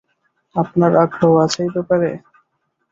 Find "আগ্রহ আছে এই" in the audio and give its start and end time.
1.03-1.71